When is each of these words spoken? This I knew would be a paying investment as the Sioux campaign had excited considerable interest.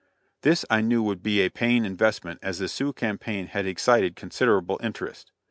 This 0.41 0.65
I 0.67 0.81
knew 0.81 1.03
would 1.03 1.21
be 1.21 1.41
a 1.41 1.49
paying 1.51 1.85
investment 1.85 2.39
as 2.41 2.57
the 2.57 2.67
Sioux 2.67 2.91
campaign 2.91 3.45
had 3.45 3.67
excited 3.67 4.15
considerable 4.15 4.79
interest. 4.81 5.31